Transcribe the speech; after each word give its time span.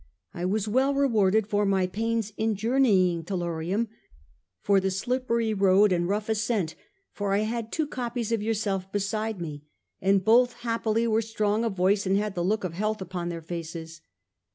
I 0.33 0.45
was 0.45 0.67
well 0.67 0.95
rewarded 0.95 1.45
for 1.45 1.63
my 1.63 1.85
pains 1.85 2.33
in 2.35 2.55
journeying 2.55 3.23
to 3.25 3.35
Lorium, 3.35 3.87
for 4.59 4.79
the 4.79 4.89
slippery 4.89 5.53
road 5.53 5.91
and 5.91 6.07
rough 6.07 6.27
ascent; 6.27 6.73
for 7.11 7.33
I 7.33 7.41
had 7.41 7.71
two 7.71 7.85
copies 7.85 8.31
of 8.31 8.41
yourself 8.41 8.91
beside 8.91 9.39
me, 9.39 9.61
and 10.01 10.25
both 10.25 10.53
happily 10.61 11.05
were 11.05 11.21
strong 11.21 11.63
of 11.63 11.73
voice, 11.75 12.07
and 12.07 12.17
had 12.17 12.33
the 12.33 12.43
look 12.43 12.63
of 12.63 12.73
health 12.73 12.99
upon 12.99 13.29
their 13.29 13.43
faces. 13.43 14.01